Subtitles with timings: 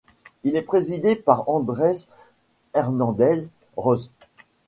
[0.43, 2.07] Il est présidé par Andrés
[2.73, 4.09] Hernández Ros.